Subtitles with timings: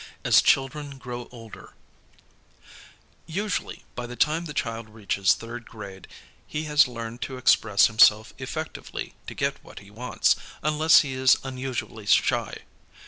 [0.25, 1.75] AS CHILDREN GROW OLDER
[3.27, 6.07] Usually b) the time the child reaches third grade
[6.47, 11.37] he has learned to express himself effectively to get what he wants, unless he is
[11.43, 12.61] unusually shy.